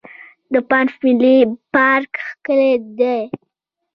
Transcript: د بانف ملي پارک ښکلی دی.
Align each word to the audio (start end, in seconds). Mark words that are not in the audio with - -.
د 0.51 0.53
بانف 0.69 0.95
ملي 1.05 1.35
پارک 1.73 2.11
ښکلی 2.27 2.71
دی. 2.99 3.17